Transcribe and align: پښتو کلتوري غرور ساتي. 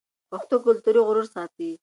پښتو 0.29 0.55
کلتوري 0.65 1.01
غرور 1.07 1.27
ساتي. 1.35 1.69